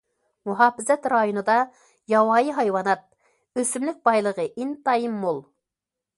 [0.49, 1.57] مۇھاپىزەت رايونىدا
[2.13, 3.07] ياۋايى ھايۋانات،
[3.63, 5.41] ئۆسۈملۈك بايلىقى ئىنتايىن مول.